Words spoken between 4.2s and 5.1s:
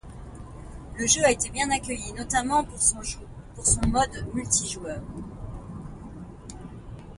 multijoueur.